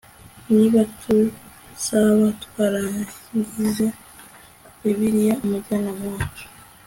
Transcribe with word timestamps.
niba 0.55 0.79
tuzaba 1.01 2.25
twaragize 2.43 3.87
bibiliya 4.81 5.33
umujyanama 5.43 6.05
wacu 6.15 6.45